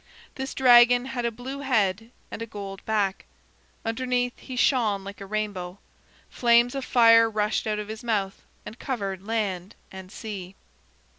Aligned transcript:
This 0.33 0.55
dragon 0.55 1.05
had 1.05 1.25
a 1.25 1.31
blue 1.31 1.59
head 1.59 2.09
and 2.31 2.41
a 2.41 2.47
gold 2.47 2.83
back. 2.85 3.25
Underneath 3.85 4.33
he 4.39 4.55
shone 4.55 5.03
like 5.03 5.21
a 5.21 5.27
rainbow. 5.27 5.77
Flames 6.27 6.73
of 6.73 6.83
fire 6.83 7.29
rushed 7.29 7.67
out 7.67 7.77
of 7.77 7.87
his 7.87 8.03
mouth 8.03 8.41
and 8.65 8.79
covered 8.79 9.23
land 9.23 9.75
and 9.91 10.11
sea. 10.11 10.55